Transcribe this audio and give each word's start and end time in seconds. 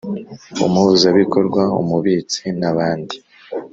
Umuhuzabikorwa 0.65 1.61
,umubitsi 1.81 2.41
n,abandi 2.59 3.15